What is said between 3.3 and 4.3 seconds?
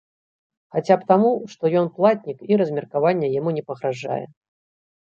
яму не пагражае.